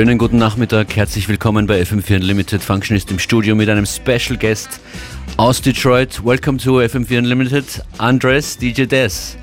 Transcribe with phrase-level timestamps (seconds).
[0.00, 2.62] Schönen guten Nachmittag, herzlich willkommen bei FM4 Unlimited.
[2.62, 4.80] Functionist im Studio mit einem Special Guest
[5.36, 6.24] aus Detroit.
[6.24, 7.66] Welcome to FM4 Unlimited,
[7.98, 9.36] Andres DJ Des.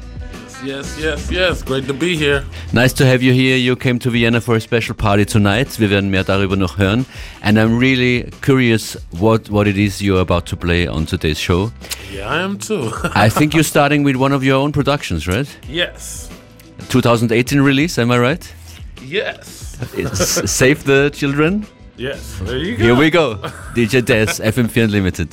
[0.65, 1.64] Yes, yes, yes.
[1.64, 2.43] Great to be here.
[2.71, 3.56] Nice to have you here.
[3.56, 5.79] You came to Vienna for a special party tonight.
[5.79, 7.06] Wir werden mehr darüber noch hören.
[7.43, 11.71] And I'm really curious what, what it is you're about to play on today's show.
[12.12, 12.92] Yeah, I am too.
[13.14, 15.48] I think you're starting with one of your own productions, right?
[15.70, 16.32] yes.
[16.89, 18.54] 2018 release, am I right?
[19.07, 19.78] Yes.
[19.93, 21.65] It's Save the Children.
[21.96, 22.39] Yes.
[22.43, 22.84] There you go.
[22.84, 23.36] Here we go.
[23.75, 25.29] DJ Dez, FM4 Unlimited.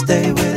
[0.00, 0.49] stay with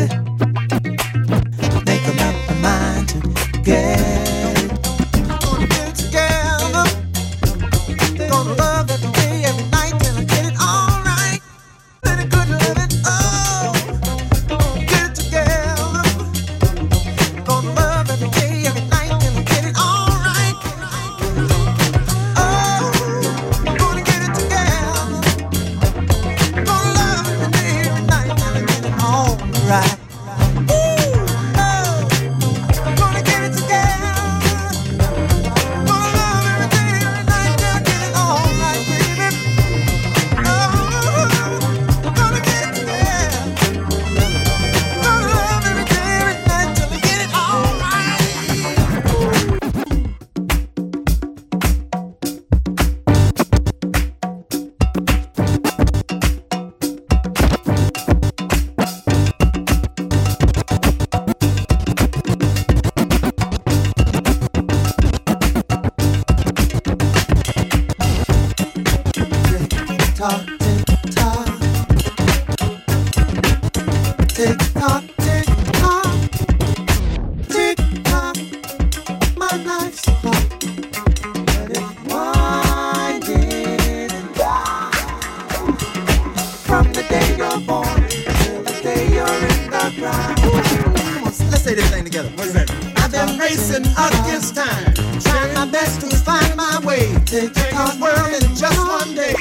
[93.83, 94.93] running against time.
[95.19, 97.13] Trying my best to find my way.
[97.25, 99.33] Take the world in just one day.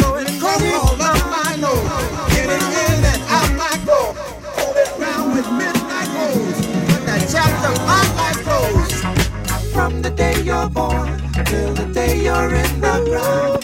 [0.00, 1.88] Going cold all up my nose.
[2.34, 4.14] Getting in and out my door,
[4.56, 6.66] Holding round with midnight rose.
[6.88, 9.72] But that chapter of my life grows.
[9.72, 13.62] From the day you're born till the day you're in the ground.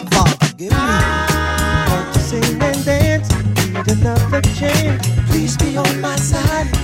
[0.59, 0.79] give me.
[1.91, 3.29] Won't you sing and dance?
[3.69, 5.07] Need another chance.
[5.31, 6.82] Please be on my side.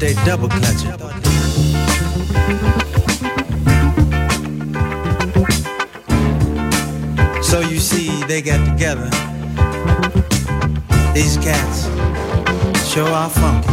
[0.00, 0.94] they double clutch it.
[7.42, 9.10] So you see, they got together.
[11.14, 11.86] These cats
[12.92, 13.68] sure are funky.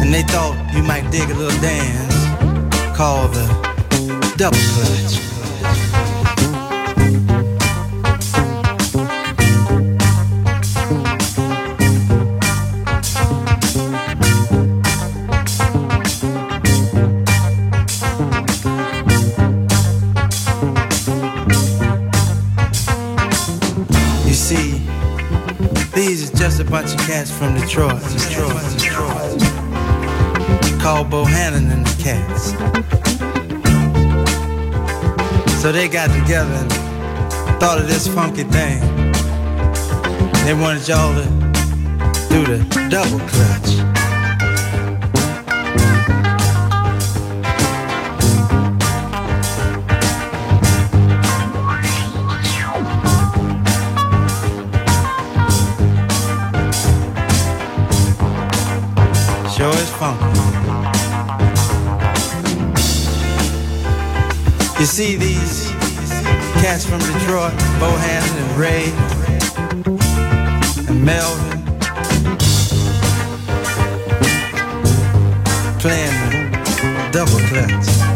[0.00, 3.46] And they thought you might dig a little dance called the
[4.36, 5.33] double clutch.
[26.84, 28.02] bunch of cats from Detroit.
[28.02, 29.40] Detroit, Detroit.
[30.80, 32.50] Called Bohannon and the Cats.
[35.62, 36.70] So they got together and
[37.58, 38.80] thought of this funky thing.
[40.44, 41.24] They wanted y'all to
[42.28, 43.93] do the double clutch.
[64.84, 65.70] You see these
[66.60, 68.92] cats from Detroit, Bohannon and Ray
[70.86, 71.64] and Melvin
[75.80, 76.52] playing
[77.12, 78.13] double clutch.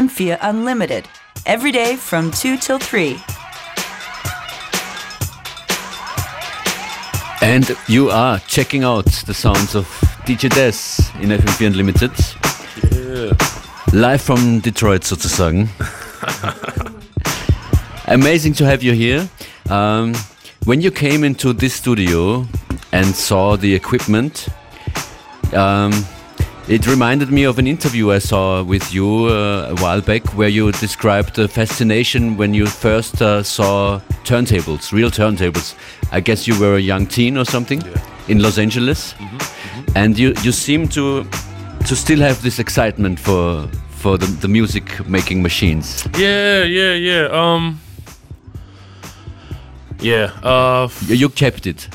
[0.00, 1.06] FM4 Unlimited.
[1.44, 3.18] Every day from 2 till 3.
[7.42, 9.84] And you are checking out the sounds of
[10.24, 12.12] DJ Dez in FM4 Unlimited.
[12.90, 13.36] Yeah.
[13.92, 15.68] Live from Detroit sozusagen.
[18.06, 19.28] Amazing to have you here.
[19.68, 20.14] Um,
[20.64, 22.46] when you came into this studio
[22.92, 24.48] and saw the equipment,
[25.52, 25.92] um,
[26.70, 30.48] it reminded me of an interview I saw with you uh, a while back where
[30.48, 35.74] you described the fascination when you first uh, saw turntables, real turntables.
[36.12, 37.82] I guess you were a young teen or something
[38.28, 39.16] in Los Angeles,
[39.96, 41.26] and you, you seem to
[41.86, 46.06] to still have this excitement for for the, the music making machines.
[46.16, 47.26] Yeah, yeah, yeah.
[47.32, 47.80] Um.
[50.00, 50.30] Yeah.
[50.44, 50.88] Uh.
[51.06, 51.88] You, you kept it.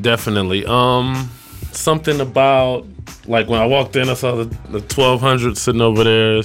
[0.00, 0.64] Definitely.
[0.64, 1.28] Um.
[1.72, 2.86] Something about
[3.26, 6.42] like when I walked in, I saw the, the 1200 sitting over there.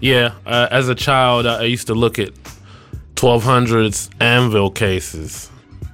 [0.00, 0.34] Yeah.
[0.44, 2.30] Uh, as a child, I, I used to look at
[3.14, 5.50] 1200s anvil cases,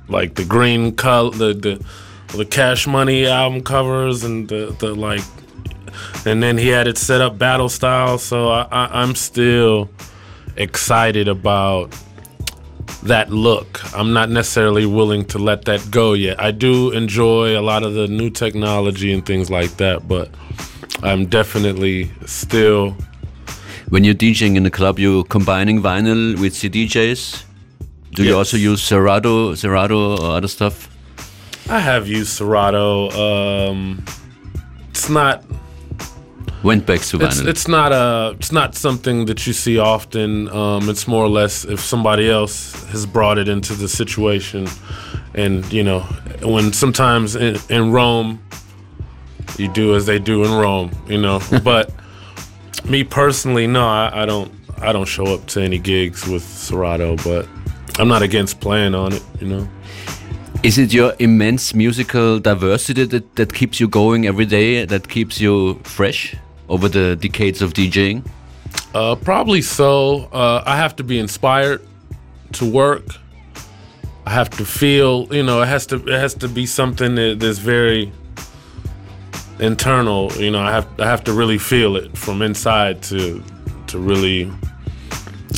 [0.08, 1.84] like the green color, the the
[2.36, 5.22] the Cash Money album covers, and the the like.
[6.24, 9.90] And then he had it set up battle style, so I, I, I'm still
[10.56, 11.94] excited about
[13.04, 13.80] that look.
[13.96, 16.40] I'm not necessarily willing to let that go yet.
[16.40, 20.30] I do enjoy a lot of the new technology and things like that, but
[21.02, 22.96] I'm definitely still
[23.90, 27.42] When you're DJing in the club, you're combining vinyl with CDJs.
[28.12, 30.88] Do you also use Serato, Serato or other stuff?
[31.68, 33.10] I have used Serato.
[33.10, 34.04] Um,
[34.90, 35.44] it's not
[36.62, 40.48] Went back to it's, it's not a it's not something that you see often.
[40.50, 44.68] Um, it's more or less if somebody else has brought it into the situation,
[45.34, 46.00] and you know
[46.42, 48.42] when sometimes in, in Rome
[49.58, 51.40] you do as they do in Rome, you know.
[51.64, 51.90] but
[52.84, 57.16] me personally, no, I, I don't I don't show up to any gigs with Serato,
[57.16, 57.48] but
[57.98, 59.68] I'm not against playing on it, you know.
[60.62, 65.40] Is it your immense musical diversity that, that keeps you going every day, that keeps
[65.40, 66.36] you fresh
[66.70, 68.24] over the decades of DJing?
[68.94, 70.28] Uh, probably so.
[70.33, 71.83] Uh, I have to be inspired
[72.52, 73.04] to work.
[74.24, 77.40] I have to feel, you know, it has to it has to be something that,
[77.40, 78.12] that's very
[79.59, 80.33] internal.
[80.35, 83.42] You know, I have I have to really feel it from inside to
[83.88, 84.50] to really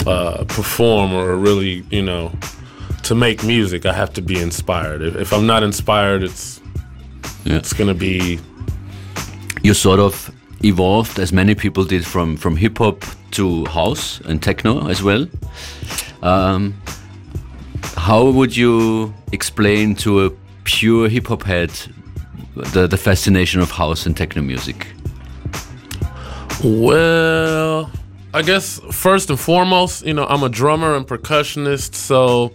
[0.06, 2.32] uh, perform or really, you know,
[3.02, 3.84] to make music.
[3.84, 5.02] I have to be inspired.
[5.02, 6.60] If, if I'm not inspired, it's
[7.44, 7.56] Yeah.
[7.58, 8.38] it's gonna be
[9.62, 10.30] You're sort of
[10.64, 15.26] evolved, as many people did, from, from hip hop to house and techno as well.
[16.22, 16.74] Um,
[17.96, 20.30] how would you explain to a
[20.64, 21.70] pure hip hop head
[22.54, 24.86] the, the fascination of house and techno music?
[26.62, 27.90] Well,
[28.34, 32.52] I guess first and foremost, you know, I'm a drummer and percussionist, so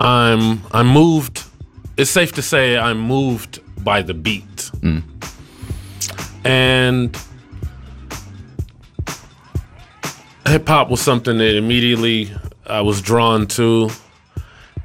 [0.00, 1.44] I'm I'm moved.
[1.96, 4.70] It's safe to say I'm moved by the beat.
[6.44, 7.16] And
[10.46, 12.30] hip hop was something that immediately
[12.66, 13.90] I was drawn to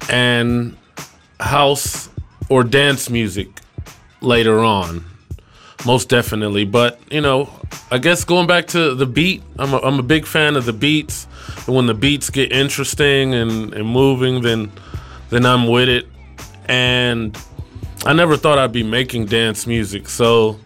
[0.08, 0.76] and
[1.40, 2.08] house
[2.48, 3.48] or dance music
[4.20, 5.04] later on
[5.86, 6.64] most definitely.
[6.64, 7.48] But you know,
[7.90, 10.72] I guess going back to the beat, I'm a, I'm a big fan of the
[10.72, 11.26] beats.
[11.66, 14.72] And when the beats get interesting and, and moving, then
[15.30, 16.06] then I'm with it.
[16.66, 17.36] And
[18.04, 20.08] I never thought I'd be making dance music.
[20.08, 20.58] So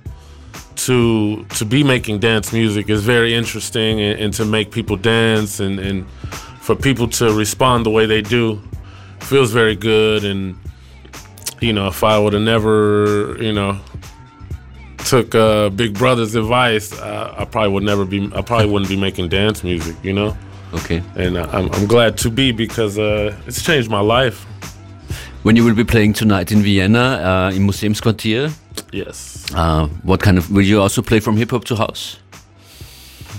[0.77, 5.61] to to be making dance music is very interesting, and, and to make people dance
[5.61, 6.09] and and
[6.61, 8.61] for people to respond the way they do
[9.21, 10.25] feels very good.
[10.25, 10.57] And
[11.61, 13.79] you know, if I would have never, you know,
[14.99, 18.31] took uh, Big Brother's advice, uh, I probably would never be.
[18.35, 19.97] I probably wouldn't be making dance music.
[20.03, 20.37] You know.
[20.75, 21.03] Okay.
[21.17, 24.47] And I'm, I'm glad to be because uh, it's changed my life.
[25.43, 28.53] When you will be playing tonight in Vienna, uh, im Museumsquartier,
[28.93, 29.47] Yes.
[29.55, 32.19] uh, what kind of will you also play from hip hop to house,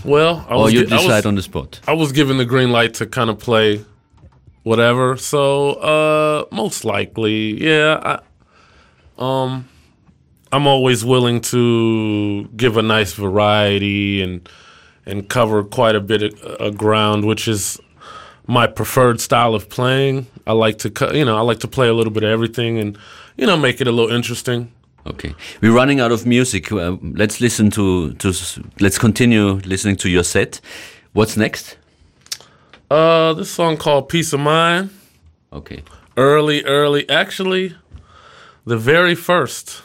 [0.03, 1.79] Well, I or you I was- decide on the spot?
[1.87, 3.85] I was given the green light to kind of play
[4.63, 5.15] whatever.
[5.17, 7.99] So uh most likely, yeah.
[8.03, 8.19] I,
[9.17, 9.65] um
[10.51, 14.49] I'm always willing to give a nice variety and
[15.05, 17.79] and cover quite a bit of uh, ground, which is
[18.47, 20.27] my preferred style of playing.
[20.45, 22.97] I like to you know, I like to play a little bit of everything and
[23.37, 24.71] you know, make it a little interesting.
[25.05, 26.71] Okay, we're running out of music.
[26.71, 28.33] Uh, let's listen to to
[28.79, 30.61] let's continue listening to your set.
[31.13, 31.77] What's next?
[32.89, 34.89] Uh this song called Peace of Mind.
[35.51, 35.83] Okay,
[36.15, 37.07] early, early.
[37.09, 37.75] Actually,
[38.65, 39.81] the very first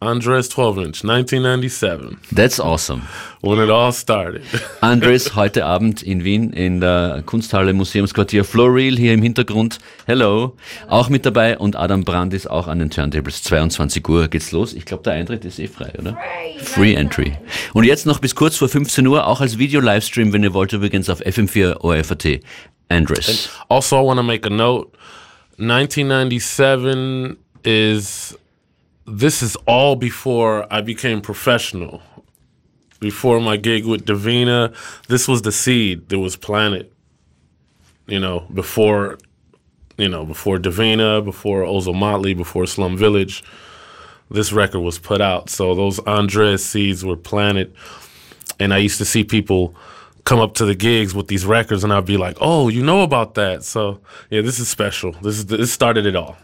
[0.00, 3.02] Andres 12 inch, 1997, that's awesome.
[3.40, 4.42] when it all started.
[4.82, 9.78] Andres heute Abend in Wien in der Kunsthalle Museumsquartier Floril hier im Hintergrund.
[10.06, 10.54] Hello.
[10.88, 13.42] Auch mit dabei und Adam Brand ist auch an den Turntables.
[13.42, 14.74] 22 Uhr geht's los.
[14.74, 16.18] Ich glaube, der Eintritt ist eh frei, oder?
[16.58, 17.38] Free Entry.
[17.72, 21.08] Und jetzt noch bis kurz vor 15 Uhr, auch als Video-Livestream, wenn ihr wollt, übrigens
[21.08, 22.40] auf FM4 ORFAT.
[22.88, 23.48] Andres.
[23.68, 24.90] also, I want to make a note
[25.58, 28.38] 1997 is,
[29.06, 32.02] this is all before I became professional.
[32.98, 34.74] Before my gig with Davina,
[35.06, 36.90] this was the seed that was planted.
[38.06, 39.18] You know, before,
[39.96, 43.44] you know, before Davina, before Ozo Motley, before Slum Village.
[44.28, 45.50] this record was put out.
[45.50, 47.72] So those Andres seeds were planted.
[48.58, 49.74] And I used to see people
[50.24, 53.02] come up to the gigs with these records and I'd be like, "Oh, you know
[53.02, 55.12] about that." So, yeah, this is special.
[55.22, 56.36] This is this started it all.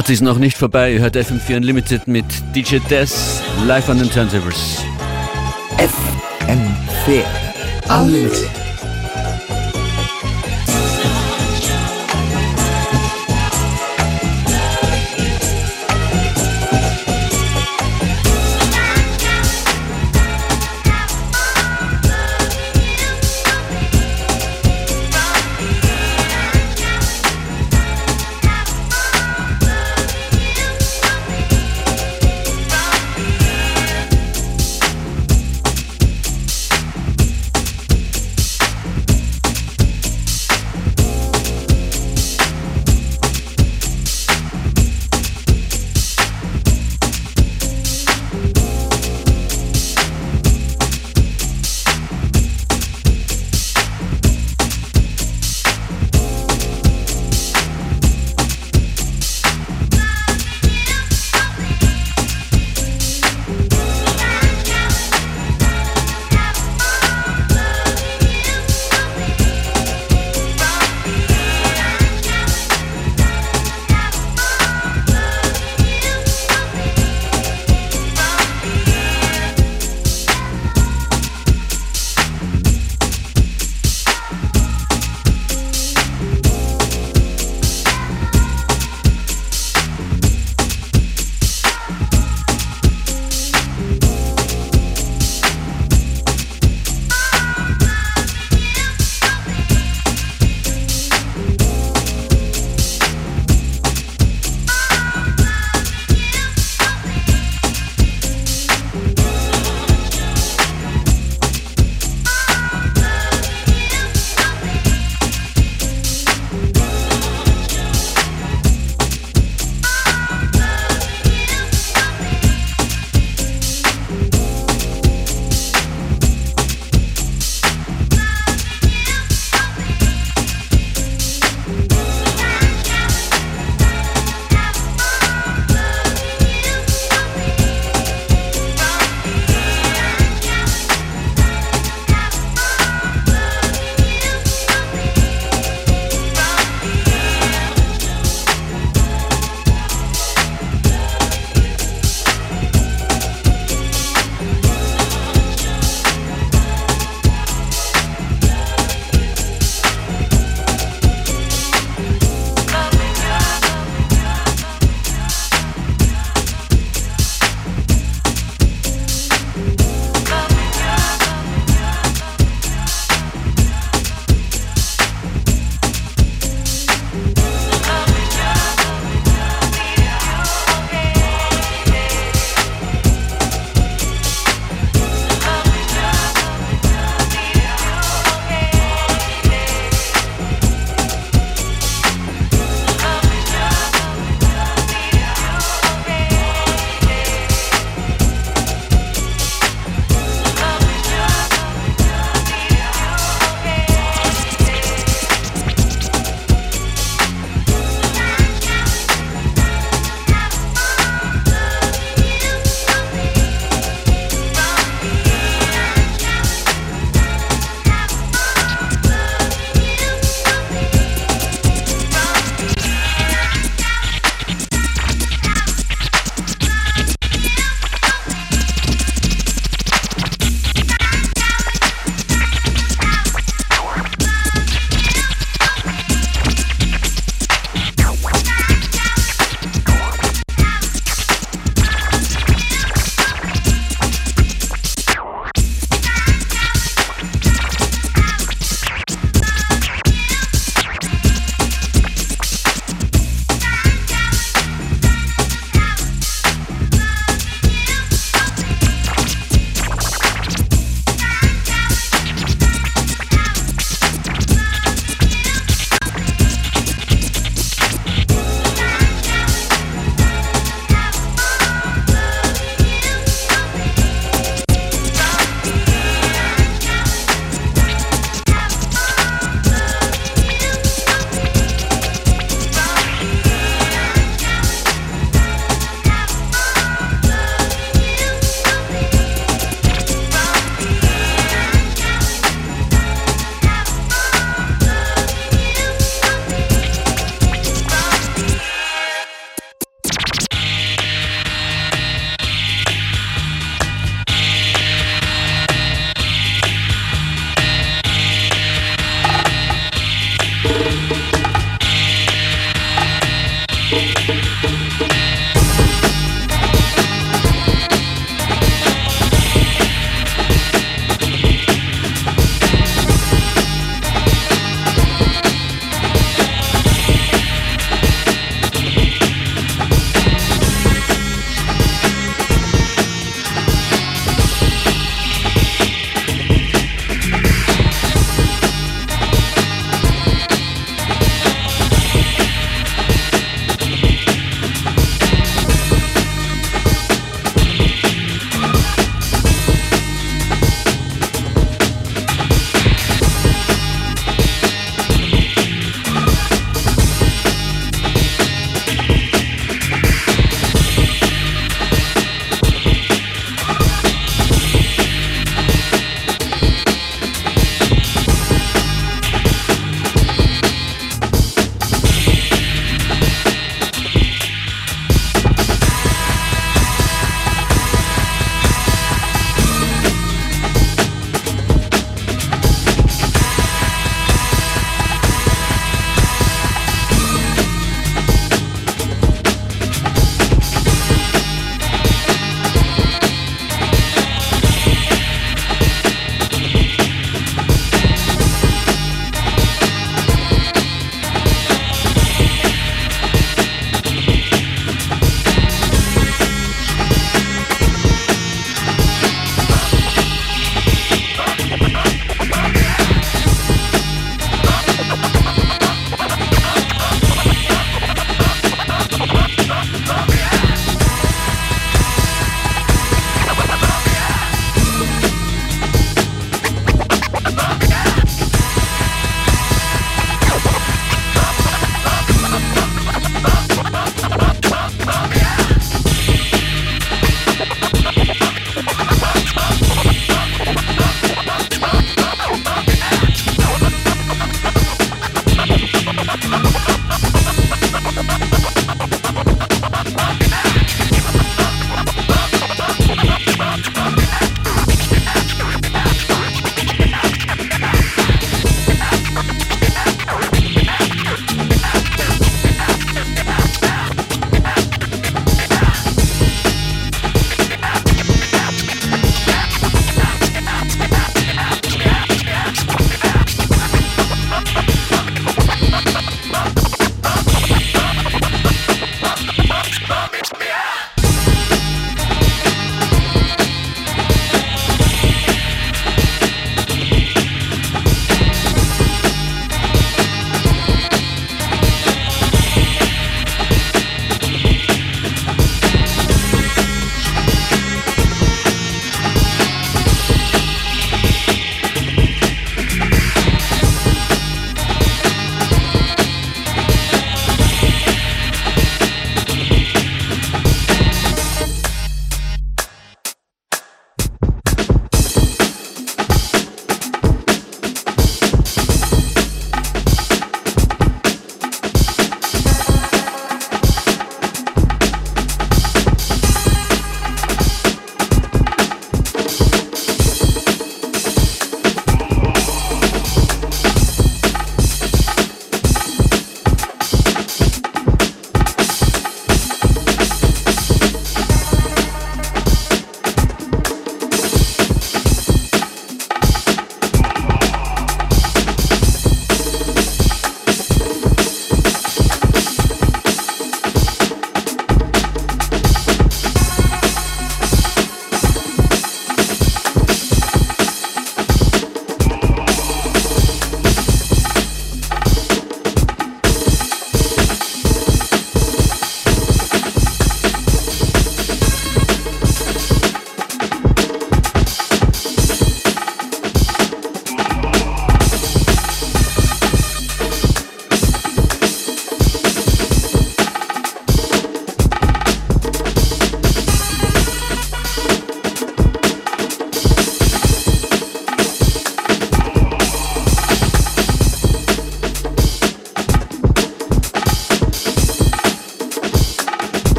[0.00, 0.94] Party ist noch nicht vorbei.
[0.94, 2.24] Ihr hört FM4 Unlimited mit
[2.56, 4.82] DJ Des live an den Turntables.
[5.76, 7.22] FM4
[8.00, 8.59] Unlimited.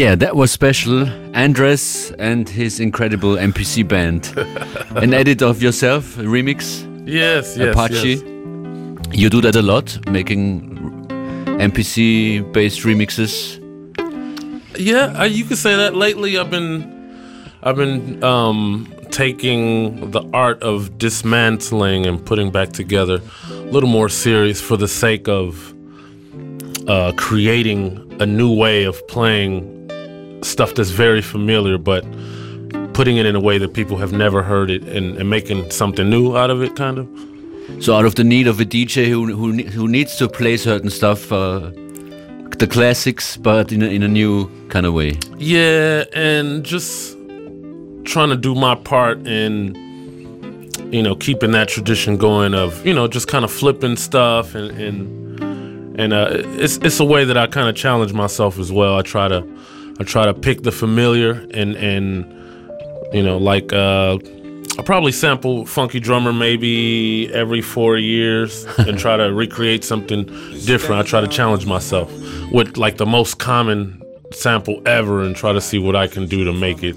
[0.00, 1.06] Yeah, that was special.
[1.34, 4.32] Andres and his incredible MPC band.
[4.96, 8.08] An edit of yourself, a remix, Yes, yes, Apache.
[8.08, 8.20] yes.
[9.12, 10.70] You do that a lot, making
[11.60, 13.58] MPC based remixes.
[14.78, 15.94] Yeah, uh, you could say that.
[15.94, 16.82] Lately, I've been,
[17.62, 23.20] I've been um, taking the art of dismantling and putting back together
[23.50, 25.74] a little more serious for the sake of
[26.88, 29.76] uh, creating a new way of playing
[30.42, 32.04] stuff that's very familiar, but
[32.94, 36.08] putting it in a way that people have never heard it and, and making something
[36.10, 37.08] new out of it, kind of.
[37.82, 40.90] So out of the need of a DJ who who, who needs to play certain
[40.90, 41.70] stuff, uh,
[42.58, 45.18] the classics, but in a, in a new kind of way.
[45.38, 47.16] Yeah, and just
[48.04, 49.74] trying to do my part in
[50.90, 54.70] you know keeping that tradition going of you know just kind of flipping stuff and
[54.72, 58.98] and and uh, it's it's a way that I kind of challenge myself as well.
[58.98, 59.46] I try to
[60.00, 62.24] I try to pick the familiar and and
[63.12, 64.16] you know like uh,
[64.78, 70.24] I probably sample Funky Drummer maybe every four years and try to recreate something
[70.64, 71.00] different.
[71.00, 72.10] I try to challenge myself
[72.50, 76.44] with like the most common sample ever and try to see what I can do
[76.44, 76.96] to make it,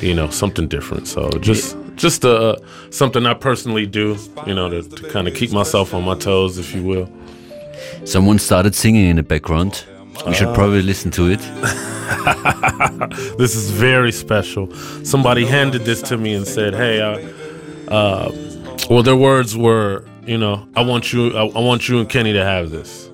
[0.00, 1.08] you know, something different.
[1.08, 2.54] So just just uh,
[2.90, 6.58] something I personally do, you know, to, to kind of keep myself on my toes,
[6.58, 7.10] if you will.
[8.04, 9.84] Someone started singing in the background.
[10.26, 11.40] We should probably listen to it.
[13.38, 14.72] This is very special.
[15.04, 17.18] Somebody handed this to me and said, "Hey, uh,
[17.92, 18.30] uh,
[18.90, 22.32] well, their words were, you know, I want you, I, I want you and Kenny
[22.32, 23.10] to have this."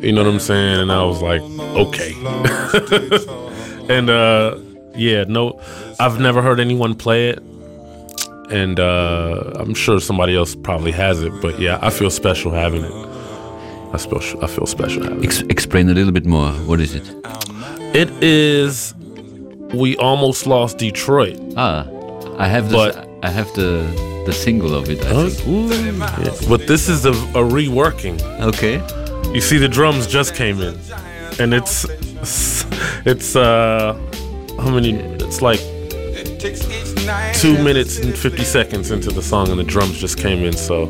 [0.00, 0.80] You know what I'm saying?
[0.80, 1.40] And I was like,
[1.76, 2.12] "Okay."
[3.94, 4.58] and uh,
[4.96, 5.60] yeah, no,
[6.00, 7.38] I've never heard anyone play it,
[8.50, 11.32] and uh, I'm sure somebody else probably has it.
[11.40, 13.13] But yeah, I feel special having it.
[13.94, 15.24] I feel, I feel special having.
[15.24, 16.50] Ex- explain a little bit more.
[16.68, 17.04] What is it?
[17.94, 18.94] It is.
[19.72, 21.38] We almost lost Detroit.
[21.56, 21.86] Ah,
[22.38, 23.86] I have the But- I have the
[24.26, 24.98] the single of it.
[25.04, 25.70] I think.
[26.24, 26.48] Yeah.
[26.48, 28.16] But this is a, a reworking.
[28.50, 28.76] Okay.
[29.34, 30.74] You see, the drums just came in,
[31.40, 31.86] and it's
[33.06, 33.94] it's uh
[34.62, 34.92] how many?
[35.24, 35.60] It's like
[37.34, 40.52] two minutes and fifty seconds into the song, and the drums just came in.
[40.52, 40.88] So,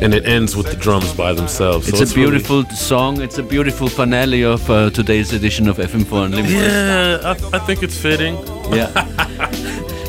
[0.00, 1.88] and it ends with the drums by themselves.
[1.88, 3.20] It's so a beautiful song.
[3.20, 6.52] It's a beautiful finale of uh, today's edition of FM4 Unlimited.
[6.52, 8.36] Really, yeah, I, I think it's fitting.
[8.72, 8.90] Yeah.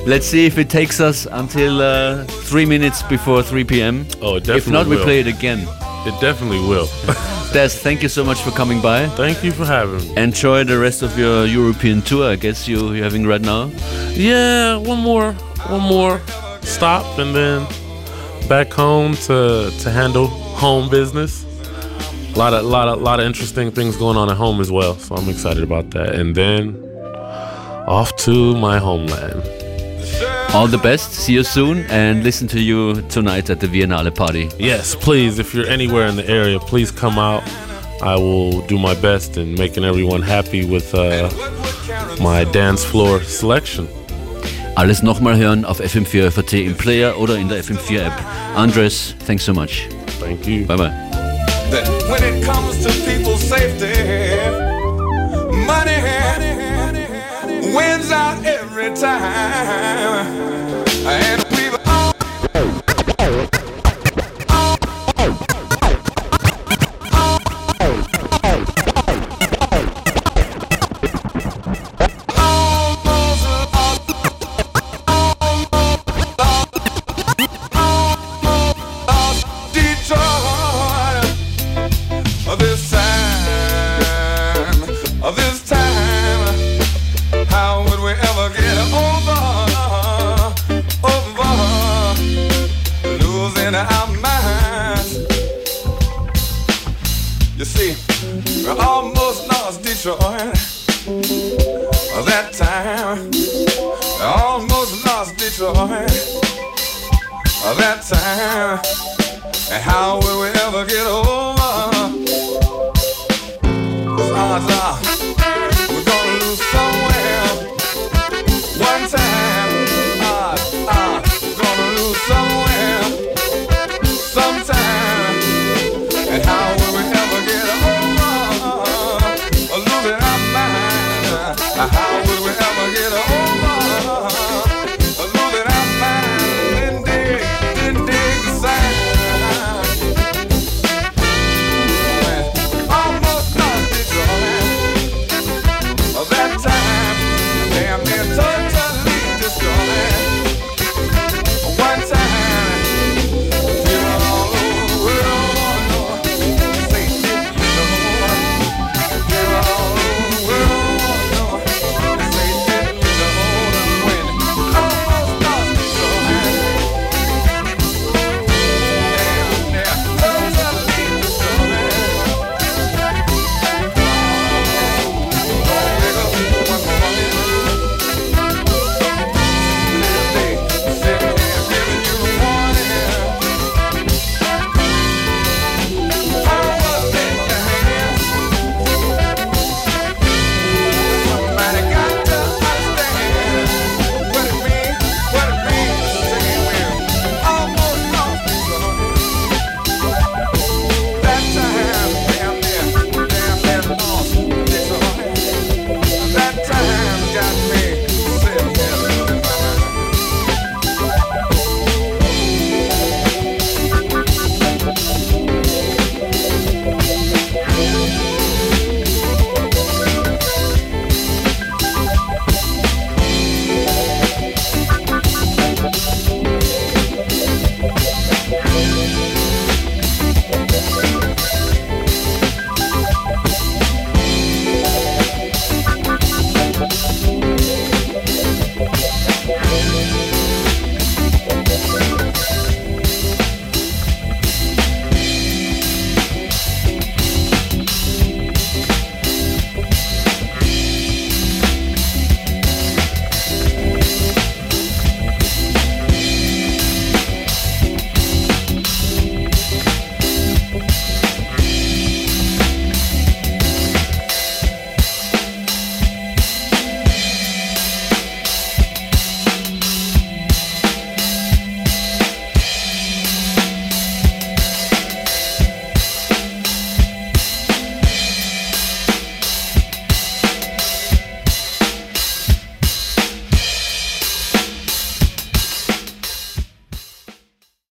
[0.05, 4.05] Let's see if it takes us until uh, three minutes before 3 p.m.
[4.21, 5.59] Oh, it definitely If not, we play it again.
[6.07, 6.87] It definitely will.
[7.51, 9.07] Dez, thank you so much for coming by.
[9.09, 10.15] Thank you for having me.
[10.17, 12.31] Enjoy the rest of your European tour.
[12.31, 13.69] I guess you you're having right now.
[14.11, 15.33] Yeah, one more,
[15.67, 16.21] one more
[16.61, 17.67] stop, and then
[18.47, 21.45] back home to to handle home business.
[22.33, 24.95] A lot of lot of lot of interesting things going on at home as well,
[24.95, 26.15] so I'm excited about that.
[26.15, 26.75] And then
[27.87, 29.41] off to my homeland.
[30.53, 31.11] All the best.
[31.11, 34.49] See you soon, and listen to you tonight at the Biennale party.
[34.57, 37.43] Yes, please, if you're anywhere in the area, please come out.
[38.01, 41.29] I will do my best in making everyone happy with uh,
[42.21, 43.87] my dance floor selection.
[44.77, 48.13] Alles nochmal hören auf FM4 FAT im Player oder in der FM4 App.
[48.55, 49.89] Andres, thanks so much.
[50.19, 50.67] Thank you.
[50.67, 51.07] Bye bye.
[51.71, 53.91] that when it comes to people's safety,
[55.65, 55.97] money
[57.75, 60.27] wins out every time.
[61.05, 61.46] And